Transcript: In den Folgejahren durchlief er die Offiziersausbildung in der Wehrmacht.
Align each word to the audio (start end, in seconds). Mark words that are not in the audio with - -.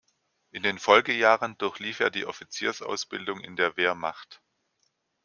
In 0.49 0.63
den 0.63 0.79
Folgejahren 0.79 1.59
durchlief 1.59 1.99
er 1.99 2.09
die 2.09 2.25
Offiziersausbildung 2.25 3.39
in 3.41 3.55
der 3.55 3.77
Wehrmacht. 3.77 4.41